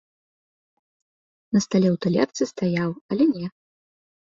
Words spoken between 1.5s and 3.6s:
На стале ў талерцы стаяў, але не!